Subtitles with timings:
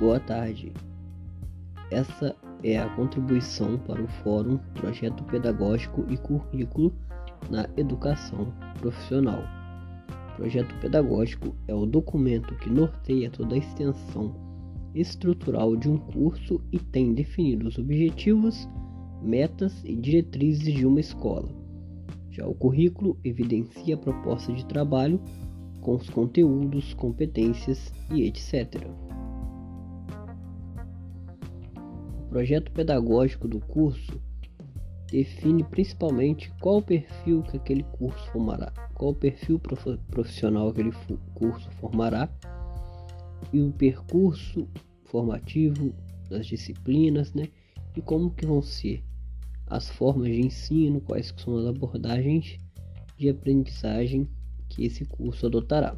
[0.00, 0.72] Boa tarde.
[1.90, 2.34] Essa
[2.64, 6.90] é a contribuição para o Fórum Projeto Pedagógico e Currículo
[7.50, 9.42] na Educação Profissional.
[10.36, 14.34] Projeto pedagógico é o documento que norteia toda a extensão
[14.94, 18.66] estrutural de um curso e tem definido os objetivos,
[19.20, 21.50] metas e diretrizes de uma escola.
[22.30, 25.20] Já o currículo evidencia a proposta de trabalho
[25.82, 28.88] com os conteúdos, competências e etc.
[32.30, 34.20] projeto pedagógico do curso
[35.10, 39.60] define principalmente qual o perfil que aquele curso formará, qual o perfil
[40.08, 40.92] profissional aquele
[41.34, 42.30] curso formará
[43.52, 44.68] e o percurso
[45.06, 45.92] formativo
[46.28, 47.48] das disciplinas, né?
[47.96, 49.02] E como que vão ser
[49.66, 52.58] as formas de ensino, quais são as abordagens
[53.18, 54.28] de aprendizagem
[54.68, 55.96] que esse curso adotará.